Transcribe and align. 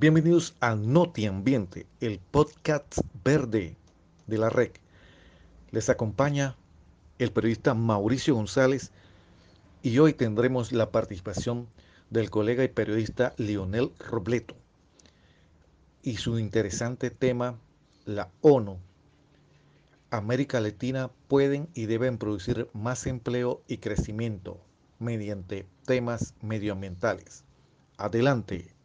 Bienvenidos 0.00 0.54
a 0.60 0.76
Noti 0.76 1.26
Ambiente, 1.26 1.84
el 2.00 2.20
podcast 2.20 2.98
verde 3.24 3.74
de 4.28 4.38
la 4.38 4.48
REC. 4.48 4.80
Les 5.72 5.88
acompaña 5.88 6.54
el 7.18 7.32
periodista 7.32 7.74
Mauricio 7.74 8.36
González 8.36 8.92
y 9.82 9.98
hoy 9.98 10.12
tendremos 10.12 10.70
la 10.70 10.92
participación 10.92 11.66
del 12.10 12.30
colega 12.30 12.62
y 12.62 12.68
periodista 12.68 13.34
Lionel 13.38 13.90
Robleto 13.98 14.54
y 16.04 16.18
su 16.18 16.38
interesante 16.38 17.10
tema, 17.10 17.58
la 18.04 18.30
ONU. 18.40 18.78
América 20.12 20.60
Latina 20.60 21.10
pueden 21.26 21.70
y 21.74 21.86
deben 21.86 22.18
producir 22.18 22.68
más 22.72 23.04
empleo 23.08 23.62
y 23.66 23.78
crecimiento 23.78 24.60
mediante 25.00 25.66
temas 25.86 26.34
medioambientales. 26.40 27.42
Adelante, 27.96 28.77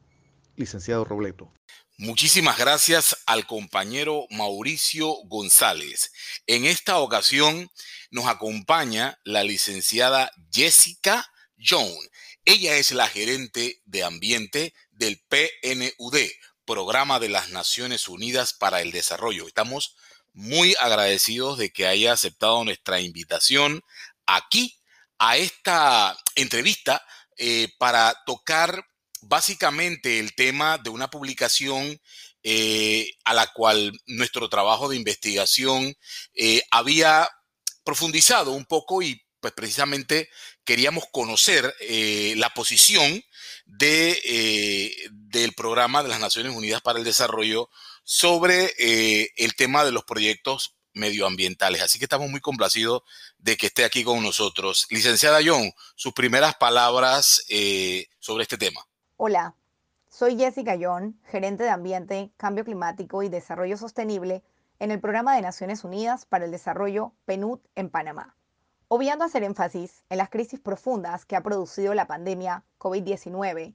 licenciado 0.56 1.06
Robleto. 1.06 1.54
Muchísimas 1.98 2.58
gracias 2.58 3.18
al 3.28 3.46
compañero 3.46 4.26
Mauricio 4.32 5.14
González. 5.26 6.12
En 6.48 6.66
esta 6.66 6.98
ocasión 6.98 7.70
nos 8.10 8.26
acompaña 8.26 9.20
la 9.24 9.44
licenciada 9.44 10.32
Jessica 10.52 11.32
Young. 11.56 11.94
Ella 12.46 12.78
es 12.78 12.92
la 12.92 13.08
gerente 13.08 13.82
de 13.86 14.04
ambiente 14.04 14.74
del 14.92 15.24
PNUD, 15.30 16.18
Programa 16.66 17.20
de 17.20 17.30
las 17.30 17.50
Naciones 17.50 18.08
Unidas 18.08 18.54
para 18.54 18.82
el 18.82 18.92
Desarrollo. 18.92 19.48
Estamos 19.48 19.96
muy 20.34 20.76
agradecidos 20.80 21.58
de 21.58 21.72
que 21.72 21.88
haya 21.88 22.14
aceptado 22.14 22.64
nuestra 22.64 23.00
invitación 23.02 23.84
aquí 24.26 24.80
a 25.20 25.38
esta 25.38 26.18
entrevista 26.36 27.06
eh, 27.38 27.70
para 27.78 28.16
tocar 28.26 28.86
básicamente 29.28 30.20
el 30.20 30.34
tema 30.36 30.78
de 30.78 30.90
una 30.90 31.10
publicación 31.10 32.00
eh, 32.46 33.10
a 33.24 33.34
la 33.34 33.48
cual 33.54 33.98
nuestro 34.06 34.50
trabajo 34.50 34.90
de 34.90 34.98
investigación 34.98 35.96
eh, 36.34 36.62
había 36.72 37.30
profundizado 37.86 38.52
un 38.52 38.66
poco 38.66 39.02
y 39.02 39.22
pues 39.40 39.54
precisamente 39.54 40.30
queríamos 40.66 41.06
conocer 41.12 41.74
eh, 41.80 42.34
la 42.36 42.50
posición 42.50 43.24
de, 43.66 45.10
del 45.12 45.54
programa 45.54 46.04
de 46.04 46.10
las 46.10 46.20
Naciones 46.20 46.54
Unidas 46.54 46.82
para 46.82 47.00
el 47.00 47.06
Desarrollo 47.06 47.70
sobre 48.04 48.74
el 49.38 49.56
tema 49.56 49.86
de 49.86 49.92
los 49.92 50.04
proyectos 50.04 50.76
medioambientales. 50.94 51.82
Así 51.82 51.98
que 51.98 52.06
estamos 52.06 52.30
muy 52.30 52.42
complacidos 52.42 53.04
de 53.38 53.56
que 53.56 53.68
esté 53.68 53.86
aquí 53.86 54.04
con 54.04 54.22
nosotros. 54.22 54.86
Licenciada 54.90 55.40
John, 55.46 55.72
sus 55.96 56.14
primeras 56.14 56.56
palabras 56.56 57.46
sobre 58.20 58.44
este 58.44 58.58
tema. 58.58 58.86
Hola, 59.26 59.56
soy 60.10 60.38
Jessica 60.38 60.76
Young, 60.76 61.14
gerente 61.24 61.64
de 61.64 61.70
Ambiente, 61.70 62.34
Cambio 62.36 62.66
Climático 62.66 63.24
y 63.24 63.30
Desarrollo 63.30 63.78
Sostenible 63.78 64.44
en 64.80 64.92
el 64.92 65.00
Programa 65.00 65.34
de 65.34 65.42
Naciones 65.42 65.86
Unidas 65.86 66.26
para 66.26 66.44
el 66.44 66.52
Desarrollo 66.52 67.14
PNUD 67.24 67.60
en 67.76 67.90
Panamá. 67.90 68.36
Obviando 68.90 69.24
hacer 69.24 69.44
énfasis 69.44 70.04
en 70.10 70.18
las 70.18 70.30
crisis 70.30 70.60
profundas 70.60 71.26
que 71.26 71.38
ha 71.38 71.42
producido 71.42 71.94
la 71.94 72.06
pandemia 72.06 72.66
COVID-19, 72.80 73.74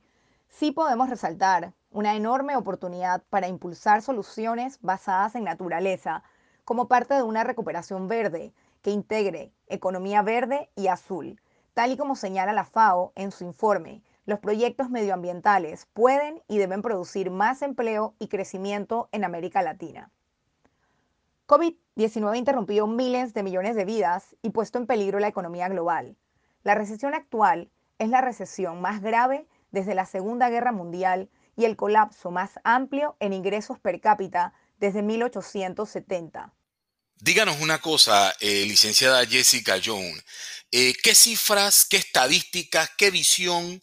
sí 0.51 0.71
podemos 0.71 1.09
resaltar 1.09 1.73
una 1.91 2.15
enorme 2.15 2.55
oportunidad 2.55 3.23
para 3.31 3.49
impulsar 3.49 4.03
soluciones 4.03 4.79
basadas 4.83 5.35
en 5.35 5.45
naturaleza 5.45 6.25
como 6.67 6.89
parte 6.89 7.15
de 7.15 7.23
una 7.23 7.43
recuperación 7.43 8.07
verde 8.07 8.53
que 8.83 8.91
integre 8.91 9.55
economía 9.67 10.21
verde 10.21 10.69
y 10.77 10.89
azul, 10.89 11.41
tal 11.73 11.91
y 11.91 11.97
como 11.97 12.17
señala 12.17 12.53
la 12.53 12.65
FAO 12.65 13.13
en 13.15 13.33
su 13.33 13.45
informe 13.45 14.03
los 14.29 14.41
proyectos 14.41 14.91
medioambientales 14.91 15.87
pueden 15.95 16.43
y 16.49 16.59
deben 16.59 16.83
producir 16.83 17.31
más 17.31 17.63
empleo 17.63 18.15
y 18.19 18.29
crecimiento 18.29 19.09
en 19.11 19.25
América 19.25 19.63
Latina. 19.63 20.11
COVID-19 21.47 22.33
ha 22.33 22.37
interrumpido 22.37 22.87
miles 22.87 23.33
de 23.33 23.43
millones 23.43 23.75
de 23.75 23.87
vidas 23.87 24.37
y 24.43 24.51
puesto 24.51 24.77
en 24.77 24.87
peligro 24.87 25.19
la 25.19 25.29
economía 25.29 25.67
global. 25.71 26.15
La 26.63 26.75
recesión 26.75 27.15
actual 27.15 27.71
es 27.99 28.11
la 28.11 28.21
recesión 28.21 28.83
más 28.83 29.01
grave 29.01 29.47
desde 29.71 29.95
la 29.95 30.05
Segunda 30.05 30.51
Guerra 30.51 30.73
Mundial 30.73 31.31
y 31.57 31.65
el 31.65 31.77
colapso 31.77 32.31
más 32.31 32.51
amplio 32.65 33.17
en 33.21 33.33
ingresos 33.33 33.79
per 33.79 33.99
cápita 33.99 34.53
desde 34.79 35.01
1870. 35.01 36.53
Díganos 37.21 37.63
una 37.63 37.81
cosa, 37.81 38.35
eh, 38.41 38.67
licenciada 38.67 39.25
Jessica 39.25 39.81
Jones. 39.83 40.23
Eh, 40.71 40.93
¿Qué 41.03 41.15
cifras, 41.15 41.87
qué 41.89 41.97
estadísticas, 41.97 42.91
qué 42.99 43.11
visión 43.11 43.81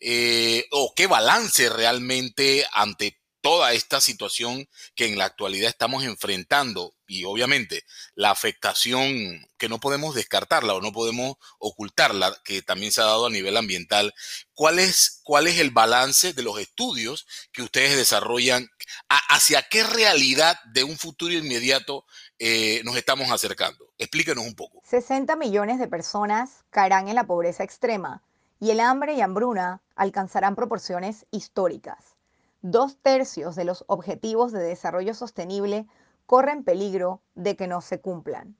eh, 0.00 0.66
o 0.70 0.92
qué 0.94 1.06
balance 1.06 1.68
realmente 1.68 2.66
ante 2.72 3.18
toda 3.46 3.74
esta 3.74 4.00
situación 4.00 4.68
que 4.96 5.06
en 5.06 5.16
la 5.16 5.26
actualidad 5.26 5.68
estamos 5.68 6.02
enfrentando 6.02 6.96
y 7.06 7.24
obviamente 7.26 7.84
la 8.16 8.32
afectación 8.32 9.46
que 9.56 9.68
no 9.68 9.78
podemos 9.78 10.16
descartarla 10.16 10.74
o 10.74 10.80
no 10.80 10.90
podemos 10.90 11.36
ocultarla, 11.60 12.36
que 12.44 12.62
también 12.62 12.90
se 12.90 13.02
ha 13.02 13.04
dado 13.04 13.26
a 13.26 13.30
nivel 13.30 13.56
ambiental. 13.56 14.12
¿Cuál 14.52 14.80
es, 14.80 15.20
cuál 15.22 15.46
es 15.46 15.60
el 15.60 15.70
balance 15.70 16.32
de 16.32 16.42
los 16.42 16.58
estudios 16.58 17.24
que 17.52 17.62
ustedes 17.62 17.96
desarrollan? 17.96 18.68
¿Hacia 19.08 19.62
qué 19.62 19.84
realidad 19.84 20.58
de 20.72 20.82
un 20.82 20.98
futuro 20.98 21.32
inmediato 21.32 22.04
eh, 22.40 22.82
nos 22.84 22.96
estamos 22.96 23.30
acercando? 23.30 23.92
Explíquenos 23.96 24.44
un 24.44 24.56
poco. 24.56 24.82
60 24.90 25.36
millones 25.36 25.78
de 25.78 25.86
personas 25.86 26.64
caerán 26.70 27.06
en 27.06 27.14
la 27.14 27.28
pobreza 27.28 27.62
extrema 27.62 28.25
y 28.60 28.70
el 28.70 28.80
hambre 28.80 29.14
y 29.14 29.20
hambruna 29.20 29.82
alcanzarán 29.94 30.56
proporciones 30.56 31.26
históricas. 31.30 32.16
Dos 32.62 32.98
tercios 32.98 33.54
de 33.54 33.64
los 33.64 33.84
objetivos 33.86 34.52
de 34.52 34.60
desarrollo 34.60 35.14
sostenible 35.14 35.86
corren 36.26 36.64
peligro 36.64 37.20
de 37.34 37.56
que 37.56 37.66
no 37.66 37.80
se 37.80 38.00
cumplan. 38.00 38.56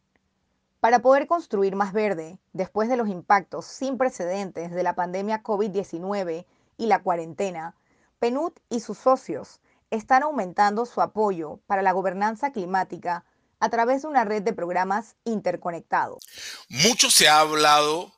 Para 0.80 1.00
poder 1.00 1.26
construir 1.26 1.74
más 1.74 1.92
verde, 1.92 2.38
después 2.52 2.88
de 2.88 2.96
los 2.96 3.08
impactos 3.08 3.64
sin 3.66 3.98
precedentes 3.98 4.70
de 4.70 4.82
la 4.82 4.94
pandemia 4.94 5.42
COVID-19 5.42 6.46
y 6.76 6.86
la 6.86 7.02
cuarentena, 7.02 7.74
PNUD 8.18 8.52
y 8.68 8.80
sus 8.80 8.98
socios 8.98 9.60
están 9.90 10.22
aumentando 10.22 10.86
su 10.86 11.00
apoyo 11.00 11.60
para 11.66 11.82
la 11.82 11.92
gobernanza 11.92 12.52
climática 12.52 13.24
a 13.58 13.68
través 13.70 14.02
de 14.02 14.08
una 14.08 14.24
red 14.24 14.42
de 14.42 14.52
programas 14.52 15.16
interconectados. 15.24 16.24
Mucho 16.68 17.10
se 17.10 17.28
ha 17.28 17.40
hablado 17.40 18.12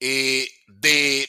eh, 0.00 0.50
de 0.66 1.28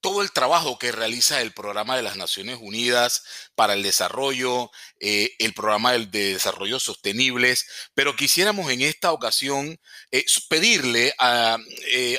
todo 0.00 0.22
el 0.22 0.32
trabajo 0.32 0.78
que 0.78 0.92
realiza 0.92 1.42
el 1.42 1.52
programa 1.52 1.96
de 1.96 2.02
las 2.02 2.16
Naciones 2.16 2.58
Unidas 2.60 3.22
para 3.54 3.74
el 3.74 3.82
desarrollo, 3.82 4.70
eh, 4.98 5.34
el 5.38 5.52
programa 5.52 5.92
de, 5.92 6.06
desarrollo 6.06 6.80
sostenibles, 6.80 7.66
pero 7.94 8.16
quisiéramos 8.16 8.70
en 8.70 8.80
esta 8.80 9.12
ocasión 9.12 9.78
eh, 10.10 10.24
pedirle 10.48 11.12
a, 11.18 11.58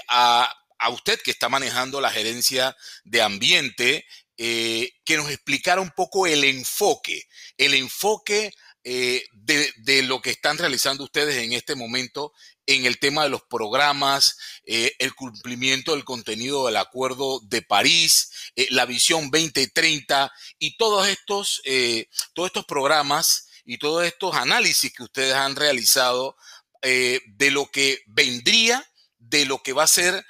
a, 0.07 0.89
usted 0.89 1.19
que 1.21 1.31
está 1.31 1.49
manejando 1.49 2.01
la 2.01 2.11
gerencia 2.11 2.75
de 3.03 3.21
ambiente 3.21 4.05
que 4.37 5.17
nos 5.17 5.29
explicara 5.29 5.81
un 5.81 5.91
poco 5.91 6.25
el 6.25 6.43
enfoque, 6.43 7.27
el 7.57 7.75
enfoque 7.75 8.51
de, 8.83 9.73
de, 9.77 10.01
lo 10.03 10.21
que 10.21 10.31
están 10.31 10.57
realizando 10.57 11.03
ustedes 11.03 11.37
en 11.37 11.53
este 11.53 11.75
momento 11.75 12.33
en 12.65 12.85
el 12.85 12.99
tema 12.99 13.23
de 13.23 13.29
los 13.29 13.43
programas, 13.43 14.37
eh, 14.65 14.93
el 14.99 15.13
cumplimiento 15.13 15.93
del 15.93 16.05
contenido 16.05 16.65
del 16.65 16.77
Acuerdo 16.77 17.39
de 17.43 17.61
París, 17.61 18.31
eh, 18.55 18.67
la 18.69 18.85
Visión 18.85 19.29
2030 19.31 20.31
y 20.59 20.77
todos 20.77 21.07
estos, 21.07 21.61
eh, 21.65 22.07
todos 22.33 22.47
estos 22.47 22.65
programas 22.65 23.47
y 23.65 23.77
todos 23.77 24.05
estos 24.05 24.35
análisis 24.35 24.93
que 24.93 25.03
ustedes 25.03 25.33
han 25.33 25.55
realizado 25.55 26.35
de 26.83 27.51
lo 27.51 27.69
que 27.69 28.01
vendría, 28.07 28.83
de 29.19 29.45
lo 29.45 29.61
que 29.61 29.71
va 29.71 29.83
a 29.83 29.87
ser 29.87 30.25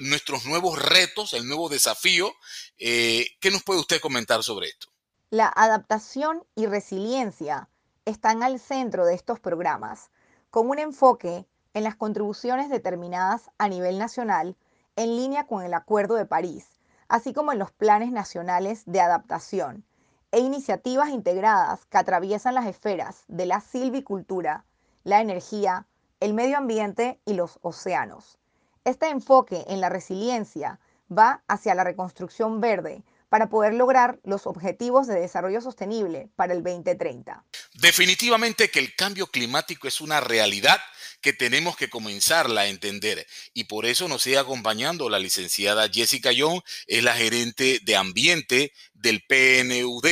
nuestros 0.00 0.44
nuevos 0.44 0.76
retos, 0.76 1.34
el 1.34 1.46
nuevo 1.46 1.68
desafío. 1.68 2.34
¿Qué 2.76 3.50
nos 3.52 3.62
puede 3.62 3.78
usted 3.78 4.00
comentar 4.00 4.42
sobre 4.42 4.70
esto? 4.70 4.91
La 5.32 5.50
adaptación 5.56 6.44
y 6.56 6.66
resiliencia 6.66 7.70
están 8.04 8.42
al 8.42 8.58
centro 8.58 9.06
de 9.06 9.14
estos 9.14 9.40
programas 9.40 10.10
con 10.50 10.68
un 10.68 10.78
enfoque 10.78 11.46
en 11.72 11.84
las 11.84 11.96
contribuciones 11.96 12.68
determinadas 12.68 13.50
a 13.56 13.70
nivel 13.70 13.98
nacional 13.98 14.58
en 14.94 15.16
línea 15.16 15.46
con 15.46 15.62
el 15.62 15.72
Acuerdo 15.72 16.16
de 16.16 16.26
París, 16.26 16.68
así 17.08 17.32
como 17.32 17.50
en 17.50 17.58
los 17.58 17.72
planes 17.72 18.12
nacionales 18.12 18.82
de 18.84 19.00
adaptación 19.00 19.86
e 20.32 20.40
iniciativas 20.40 21.08
integradas 21.08 21.86
que 21.86 21.96
atraviesan 21.96 22.54
las 22.54 22.66
esferas 22.66 23.24
de 23.26 23.46
la 23.46 23.62
silvicultura, 23.62 24.66
la 25.02 25.22
energía, 25.22 25.86
el 26.20 26.34
medio 26.34 26.58
ambiente 26.58 27.18
y 27.24 27.32
los 27.32 27.58
océanos. 27.62 28.38
Este 28.84 29.08
enfoque 29.08 29.64
en 29.68 29.80
la 29.80 29.88
resiliencia 29.88 30.78
va 31.10 31.42
hacia 31.48 31.74
la 31.74 31.84
reconstrucción 31.84 32.60
verde 32.60 33.02
para 33.32 33.48
poder 33.48 33.72
lograr 33.72 34.20
los 34.24 34.46
objetivos 34.46 35.06
de 35.06 35.18
desarrollo 35.18 35.62
sostenible 35.62 36.28
para 36.36 36.52
el 36.52 36.62
2030. 36.62 37.42
Definitivamente 37.72 38.70
que 38.70 38.78
el 38.78 38.94
cambio 38.94 39.26
climático 39.26 39.88
es 39.88 40.02
una 40.02 40.20
realidad 40.20 40.78
que 41.22 41.32
tenemos 41.32 41.74
que 41.74 41.88
comenzarla 41.88 42.60
a 42.60 42.66
entender 42.66 43.26
y 43.54 43.64
por 43.64 43.86
eso 43.86 44.06
nos 44.06 44.24
sigue 44.24 44.36
acompañando 44.36 45.08
la 45.08 45.18
licenciada 45.18 45.88
Jessica 45.88 46.30
Young, 46.30 46.60
es 46.86 47.02
la 47.02 47.14
gerente 47.14 47.80
de 47.82 47.96
ambiente 47.96 48.74
del 48.92 49.22
PNUD 49.26 50.04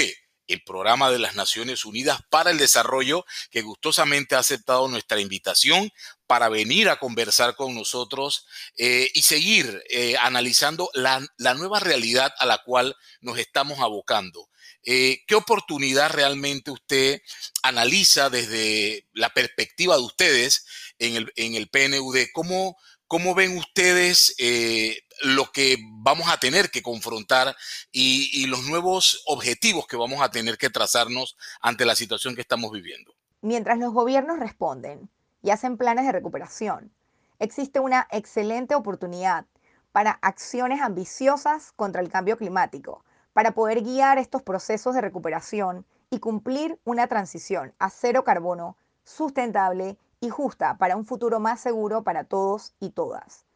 el 0.52 0.62
programa 0.62 1.10
de 1.10 1.18
las 1.18 1.34
Naciones 1.34 1.84
Unidas 1.84 2.20
para 2.30 2.50
el 2.50 2.58
Desarrollo, 2.58 3.24
que 3.50 3.62
gustosamente 3.62 4.34
ha 4.34 4.40
aceptado 4.40 4.88
nuestra 4.88 5.20
invitación 5.20 5.90
para 6.26 6.48
venir 6.48 6.88
a 6.88 6.98
conversar 6.98 7.56
con 7.56 7.74
nosotros 7.74 8.46
eh, 8.76 9.10
y 9.14 9.22
seguir 9.22 9.82
eh, 9.90 10.16
analizando 10.20 10.90
la, 10.94 11.26
nueva 11.54 11.80
realidad 11.80 12.32
a 12.38 12.46
la 12.46 12.58
cual 12.58 12.96
nos 13.20 13.38
estamos 13.38 13.80
abocando. 13.80 14.48
Eh, 14.82 15.22
¿Qué 15.26 15.34
oportunidad 15.34 16.10
realmente 16.10 16.70
usted 16.70 17.20
analiza 17.62 18.30
desde 18.30 19.06
la 19.12 19.30
perspectiva 19.30 19.96
de 19.96 20.02
ustedes 20.02 20.66
en 20.98 21.16
el, 21.16 21.32
en 21.36 21.54
el 21.54 21.68
PNUD? 21.68 22.16
¿Cómo, 22.32 22.76
¿Cómo 23.06 23.34
ven 23.34 23.58
ustedes 23.58 24.36
lo 25.22 25.50
que 25.52 25.76
vamos 25.98 26.28
a 26.30 26.38
tener 26.38 26.70
que 26.70 26.82
confrontar 26.82 27.56
y, 27.92 28.46
los 28.46 28.66
nuevos 28.66 29.22
objetivos 29.26 29.86
que 29.86 29.96
vamos 29.96 30.22
a 30.22 30.30
tener 30.30 30.58
que 30.58 30.70
trazarnos 30.70 31.36
ante 31.60 31.84
la 31.84 31.94
situación 31.94 32.34
que 32.34 32.40
estamos 32.40 32.72
viviendo? 32.72 33.12
Mientras 33.42 33.78
los 33.78 33.92
gobiernos 33.92 34.38
responden 34.38 35.08
y 35.42 35.50
hacen 35.50 35.76
planes 35.76 36.06
de 36.06 36.12
recuperación, 36.12 36.92
existe 37.38 37.80
una 37.80 38.06
excelente 38.10 38.74
oportunidad 38.74 39.46
para 39.92 40.12
acciones 40.22 40.80
ambiciosas 40.80 41.72
contra 41.72 42.00
el 42.00 42.10
cambio 42.10 42.36
climático, 42.36 43.04
para 43.32 43.52
poder 43.52 43.82
guiar 43.82 44.18
estos 44.18 44.42
procesos 44.42 44.94
de 44.94 45.00
recuperación 45.00 45.86
y 46.10 46.18
cumplir 46.18 46.78
una 46.84 47.06
transición 47.06 47.72
a 47.78 47.90
cero 47.90 48.24
carbono 48.24 48.76
sustentable 49.04 49.96
y 50.20 50.28
justa 50.28 50.76
para 50.76 50.96
un 50.96 51.06
futuro 51.06 51.40
más 51.40 51.60
seguro 51.60 52.02
para 52.02 52.24
todos 52.24 52.74
y 52.80 52.90
todas. 52.90 53.46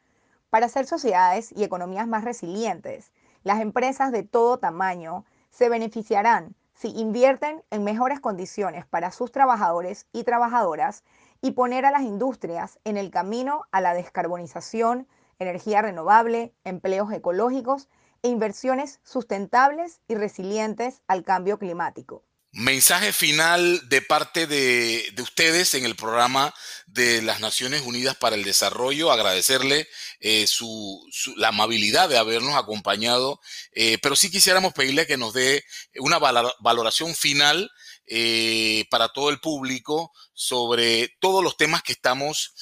Para 0.54 0.68
ser 0.68 0.86
sociedades 0.86 1.50
y 1.50 1.64
economías 1.64 2.06
más 2.06 2.22
resilientes, 2.22 3.10
las 3.42 3.60
empresas 3.60 4.12
de 4.12 4.22
todo 4.22 4.60
tamaño 4.60 5.24
se 5.50 5.68
beneficiarán 5.68 6.54
si 6.74 6.90
invierten 6.90 7.64
en 7.72 7.82
mejores 7.82 8.20
condiciones 8.20 8.86
para 8.86 9.10
sus 9.10 9.32
trabajadores 9.32 10.06
y 10.12 10.22
trabajadoras 10.22 11.02
y 11.40 11.50
poner 11.50 11.84
a 11.84 11.90
las 11.90 12.02
industrias 12.02 12.78
en 12.84 12.96
el 12.96 13.10
camino 13.10 13.64
a 13.72 13.80
la 13.80 13.94
descarbonización, 13.94 15.08
energía 15.40 15.82
renovable, 15.82 16.54
empleos 16.62 17.12
ecológicos 17.12 17.88
e 18.22 18.28
inversiones 18.28 19.00
sustentables 19.02 20.02
y 20.06 20.14
resilientes 20.14 21.02
al 21.08 21.24
cambio 21.24 21.58
climático. 21.58 22.22
Mensaje 22.56 23.12
final 23.12 23.88
de 23.88 24.00
parte 24.00 24.46
de, 24.46 25.12
ustedes 25.20 25.74
en 25.74 25.84
el 25.84 25.96
programa 25.96 26.54
de 26.86 27.20
las 27.20 27.40
Naciones 27.40 27.82
Unidas 27.82 28.14
para 28.14 28.36
el 28.36 28.44
Desarrollo, 28.44 29.10
agradecerle 29.10 29.88
eh, 30.20 30.46
su, 30.46 31.04
la 31.34 31.48
amabilidad 31.48 32.08
de 32.08 32.16
habernos 32.16 32.54
acompañado, 32.54 33.40
eh, 33.72 33.98
pero 34.00 34.14
sí 34.14 34.30
quisiéramos 34.30 34.72
pedirle 34.72 35.04
que 35.04 35.16
nos 35.16 35.34
dé 35.34 35.64
una 35.96 36.20
valoración 36.60 37.16
final 37.16 37.72
eh, 38.06 38.84
para 38.88 39.08
todo 39.08 39.30
el 39.30 39.40
público 39.40 40.12
sobre 40.32 41.08
todos 41.18 41.42
los 41.42 41.56
temas 41.56 41.82
que 41.82 41.90
estamos 41.90 42.54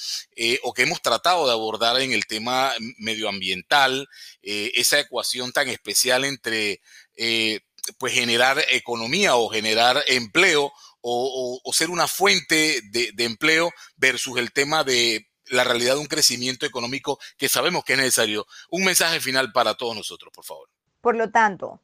o 0.63 0.73
que 0.73 0.83
hemos 0.83 1.03
tratado 1.03 1.45
de 1.45 1.51
abordar 1.51 2.01
en 2.01 2.13
el 2.13 2.25
tema 2.25 2.73
medioambiental, 2.97 4.09
esa 4.41 4.99
ecuación 4.99 5.51
tan 5.51 5.69
especial 5.69 6.25
entre 6.25 6.81
pues 7.97 8.13
generar 8.13 8.57
economía 8.71 9.35
o 9.35 9.49
generar 9.49 10.03
empleo 10.07 10.71
o, 11.01 11.59
ser 11.73 11.89
una 11.89 12.07
fuente 12.07 12.81
de, 12.91 13.11
empleo 13.17 13.71
versus 13.97 14.37
el 14.37 14.53
tema 14.53 14.83
de 14.83 15.27
la 15.47 15.65
realidad 15.65 15.95
de 15.95 15.99
un 15.99 16.07
crecimiento 16.07 16.65
económico 16.65 17.19
que 17.37 17.49
sabemos 17.49 17.83
que 17.83 17.93
es 17.93 17.99
necesario. 17.99 18.47
Un 18.69 18.85
mensaje 18.85 19.19
final 19.19 19.51
para 19.51 19.75
todos 19.75 19.95
nosotros, 19.95 20.31
por 20.33 20.45
favor. 20.45 20.69
Por 21.01 21.15
lo 21.15 21.29
tanto, 21.29 21.81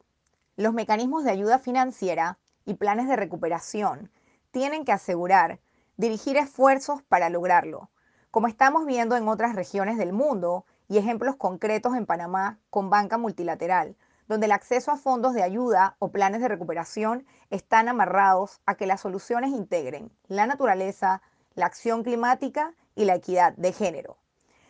los 0.56 0.74
mecanismos 0.74 1.26
de 1.26 1.32
ayuda 1.32 1.60
financiera 1.60 2.40
y 2.66 2.76
planes 2.76 3.10
de 3.10 3.18
recuperación 3.18 4.10
tienen 4.52 4.86
que 4.86 4.94
asegurar 4.94 5.60
dirigir 5.98 6.38
esfuerzos 6.38 7.02
para 7.04 7.30
lograrlo, 7.30 7.90
como 8.32 8.48
estamos 8.48 8.86
viendo 8.86 9.18
en 9.18 9.28
otras 9.28 9.54
regiones 9.54 9.98
del 9.98 10.14
mundo 10.14 10.66
y 10.88 10.98
ejemplos 10.98 11.36
concretos 11.36 11.96
en 11.96 12.06
Panamá 12.06 12.60
con 12.70 12.90
banca 12.90 13.18
multilateral, 13.18 13.98
donde 14.30 14.46
el 14.46 14.54
acceso 14.54 14.92
a 14.92 14.96
fondos 14.96 15.34
de 15.34 15.44
ayuda 15.44 15.96
o 16.00 16.12
planes 16.12 16.40
de 16.40 16.48
recuperación 16.48 17.26
están 17.50 17.90
amarrados 17.90 18.62
a 18.68 18.76
que 18.76 18.86
las 18.86 19.02
soluciones 19.02 19.50
integren 19.50 20.12
la 20.28 20.46
naturaleza, 20.46 21.22
la 21.56 21.66
acción 21.66 22.04
climática 22.04 22.76
y 22.96 23.06
la 23.06 23.16
equidad 23.16 23.54
de 23.58 23.74
género. 23.74 24.18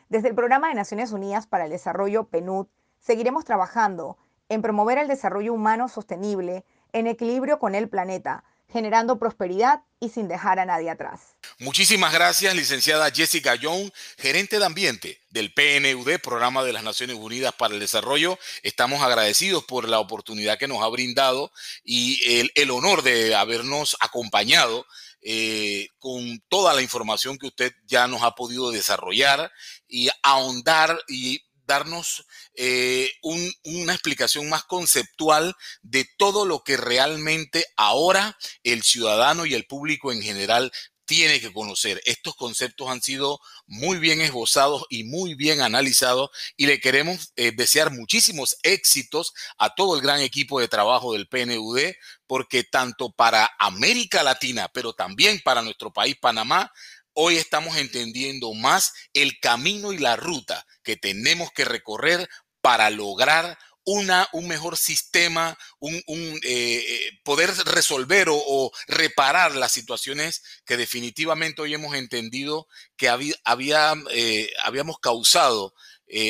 Desde 0.07 0.29
el 0.29 0.35
Programa 0.35 0.69
de 0.69 0.75
Naciones 0.75 1.11
Unidas 1.11 1.45
para 1.45 1.65
el 1.65 1.71
Desarrollo 1.71 2.23
PNUD, 2.23 2.67
seguiremos 2.99 3.43
trabajando 3.43 4.17
en 4.47 4.61
promover 4.61 4.97
el 4.97 5.09
desarrollo 5.09 5.53
humano 5.53 5.89
sostenible 5.89 6.63
en 6.93 7.07
equilibrio 7.07 7.59
con 7.59 7.75
el 7.75 7.89
planeta, 7.89 8.45
generando 8.71 9.17
prosperidad 9.17 9.81
y 9.99 10.09
sin 10.09 10.27
dejar 10.27 10.59
a 10.59 10.65
nadie 10.65 10.89
atrás. 10.89 11.35
Muchísimas 11.59 12.13
gracias, 12.13 12.55
licenciada 12.55 13.11
Jessica 13.11 13.55
Young, 13.55 13.91
gerente 14.17 14.59
de 14.59 14.65
ambiente 14.65 15.21
del 15.29 15.53
PNUD, 15.53 16.19
Programa 16.21 16.63
de 16.63 16.73
las 16.73 16.83
Naciones 16.83 17.17
Unidas 17.17 17.53
para 17.53 17.73
el 17.73 17.79
Desarrollo. 17.79 18.37
Estamos 18.63 19.01
agradecidos 19.01 19.63
por 19.65 19.89
la 19.89 19.99
oportunidad 19.99 20.57
que 20.57 20.67
nos 20.67 20.83
ha 20.83 20.87
brindado 20.87 21.51
y 21.83 22.49
el, 22.55 22.71
honor 22.71 23.01
de 23.01 23.35
habernos 23.35 23.97
acompañado 23.99 24.85
eh, 25.21 25.89
con 25.97 26.39
toda 26.47 26.73
la 26.73 26.81
información 26.81 27.37
que 27.37 27.47
usted 27.47 27.73
ya 27.85 28.07
nos 28.07 28.23
ha 28.23 28.35
podido 28.35 28.71
desarrollar 28.71 29.51
y 29.87 30.09
ahondar 30.23 30.97
y 31.09 31.43
darnos 31.69 32.25
eh, 32.55 33.11
una 33.21 33.93
explicación 33.93 34.49
más 34.49 34.63
conceptual 34.63 35.55
de 35.83 36.05
todo 36.17 36.45
lo 36.45 36.63
que 36.63 36.77
realmente 36.77 37.63
ahora 37.77 38.37
el 38.63 38.81
ciudadano 38.81 39.45
y 39.45 39.53
el 39.53 39.67
público 39.67 40.11
en 40.11 40.21
general 40.21 40.71
tiene 41.05 41.39
que 41.39 41.53
conocer. 41.53 42.01
Estos 42.05 42.35
conceptos 42.35 42.87
han 42.87 43.01
sido 43.01 43.39
muy 43.65 43.97
bien 43.97 44.21
esbozados 44.21 44.85
y 44.89 45.03
muy 45.03 45.33
bien 45.33 45.61
analizados 45.61 46.29
y 46.55 46.65
le 46.65 46.79
queremos 46.79 47.33
eh, 47.35 47.51
desear 47.51 47.91
muchísimos 47.91 48.57
éxitos 48.61 49.33
a 49.57 49.73
todo 49.73 49.95
el 49.95 50.01
gran 50.01 50.21
equipo 50.21 50.59
de 50.59 50.67
trabajo 50.67 51.13
del 51.13 51.27
PNUD 51.27 51.93
porque 52.27 52.63
tanto 52.63 53.11
para 53.11 53.49
América 53.57 54.21
Latina, 54.21 54.69
pero 54.71 54.93
también 54.93 55.41
para 55.43 55.63
nuestro 55.63 55.91
país, 55.91 56.15
Panamá, 56.15 56.71
hoy 57.21 57.35
estamos 57.35 57.75
entendiendo 57.75 58.53
más 58.53 58.93
el 59.11 59.41
camino 59.41 59.91
y 59.91 59.97
la 59.97 60.15
ruta 60.15 60.65
que 60.83 60.95
tenemos 60.95 61.51
que 61.51 61.65
recorrer 61.65 62.29
para 62.61 62.89
lograr 62.89 63.57
una, 63.83 64.29
un 64.31 64.47
mejor 64.47 64.77
sistema, 64.77 65.57
un, 65.79 65.95
eh, 65.97 66.39
eh, 66.43 67.11
poder 67.23 67.53
resolver 67.65 68.27
o, 68.31 68.71
reparar 68.87 69.53
las 69.55 69.73
situaciones 69.73 70.43
que 70.65 70.77
definitivamente 70.77 71.61
hoy 71.61 71.73
hemos 71.73 71.93
entendido 71.93 72.67
que 72.95 73.09
había, 73.09 73.95
eh, 74.11 74.49
habíamos 74.63 74.97
causado, 74.99 75.73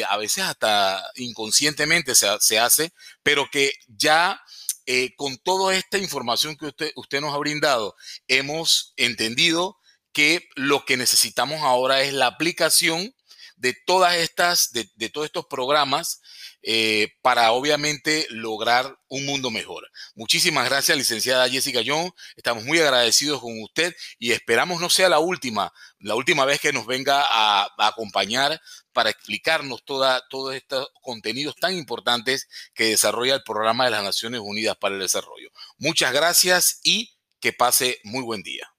a 0.10 0.18
veces 0.18 0.44
hasta 0.44 1.06
inconscientemente 1.16 2.16
se, 2.16 2.28
se 2.40 2.60
hace, 2.60 2.94
pero 3.22 3.48
que 3.52 3.74
ya 3.88 4.42
con 5.16 5.38
toda 5.38 5.76
esta 5.76 6.00
información 6.00 6.58
que 6.58 6.66
usted, 6.66 6.92
usted 6.96 7.22
nos 7.22 7.36
ha 7.36 7.38
brindado, 7.38 7.96
hemos 8.28 8.94
entendido 8.98 9.79
que 10.14 10.48
lo 10.56 10.86
que 10.86 10.98
necesitamos 10.98 11.62
ahora 11.62 12.02
es 12.02 12.14
la 12.14 12.28
aplicación 12.28 13.14
de 13.60 13.74
todas 13.74 14.16
estas, 14.16 14.72
de, 14.72 15.10
todos 15.10 15.26
estos 15.26 15.46
programas 15.46 16.22
eh, 16.62 17.10
para 17.22 17.52
obviamente 17.52 18.26
lograr 18.30 18.98
un 19.10 19.26
mundo 19.26 19.52
mejor. 19.52 19.90
Muchísimas 20.16 20.70
gracias, 20.70 20.98
licenciada 20.98 21.50
Jessica 21.50 21.82
Young. 21.82 22.12
Estamos 22.38 22.64
muy 22.64 22.80
agradecidos 22.80 23.42
con 23.42 23.62
usted 23.62 23.94
y 24.18 24.32
esperamos 24.32 24.80
no 24.80 24.90
sea 24.90 25.10
la 25.10 25.20
última, 25.20 25.74
la 26.00 26.16
última 26.16 26.46
vez 26.46 26.62
que 26.62 26.72
nos 26.72 26.86
venga 26.86 27.26
a, 27.30 27.70
acompañar 27.78 28.62
para 28.94 29.10
explicarnos 29.10 29.84
toda, 29.84 30.26
todos 30.30 30.56
estos 30.56 30.88
contenidos 31.02 31.56
tan 31.58 31.76
importantes 31.76 32.48
que 32.74 32.86
desarrolla 32.86 33.36
el 33.36 33.44
programa 33.44 33.86
de 33.86 33.92
las 33.92 34.04
Naciones 34.04 34.40
Unidas 34.42 34.78
para 34.78 34.96
el 34.96 35.02
Desarrollo. 35.02 35.50
Muchas 35.78 36.14
gracias 36.14 36.80
y 36.84 37.14
que 37.42 37.52
pase 37.52 38.00
muy 38.04 38.24
buen 38.24 38.42
día. 38.42 38.70